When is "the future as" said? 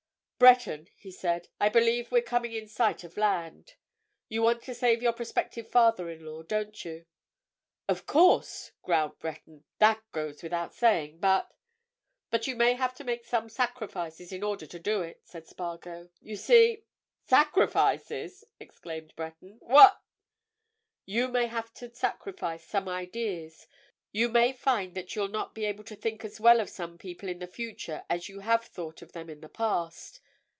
27.37-28.27